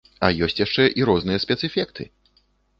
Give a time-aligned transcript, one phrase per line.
[0.27, 2.11] А ёсць яшчэ і розныя спецэфекты!